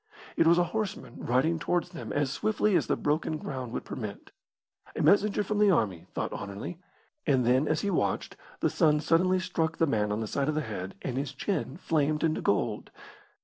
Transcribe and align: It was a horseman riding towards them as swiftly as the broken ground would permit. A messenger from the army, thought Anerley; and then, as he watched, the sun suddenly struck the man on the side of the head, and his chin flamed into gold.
It 0.35 0.47
was 0.47 0.57
a 0.57 0.63
horseman 0.73 1.17
riding 1.23 1.59
towards 1.59 1.89
them 1.89 2.11
as 2.11 2.31
swiftly 2.31 2.75
as 2.75 2.87
the 2.87 2.95
broken 2.97 3.37
ground 3.37 3.71
would 3.71 3.85
permit. 3.85 4.31
A 4.95 5.03
messenger 5.03 5.43
from 5.43 5.59
the 5.59 5.69
army, 5.69 6.07
thought 6.15 6.33
Anerley; 6.33 6.79
and 7.27 7.45
then, 7.45 7.67
as 7.67 7.81
he 7.81 7.91
watched, 7.91 8.35
the 8.61 8.69
sun 8.71 8.99
suddenly 8.99 9.37
struck 9.39 9.77
the 9.77 9.85
man 9.85 10.11
on 10.11 10.19
the 10.19 10.25
side 10.25 10.49
of 10.49 10.55
the 10.55 10.61
head, 10.61 10.95
and 11.03 11.17
his 11.17 11.33
chin 11.35 11.77
flamed 11.77 12.23
into 12.23 12.41
gold. 12.41 12.89